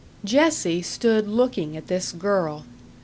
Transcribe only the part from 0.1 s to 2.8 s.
Jessie stood looking at this girl.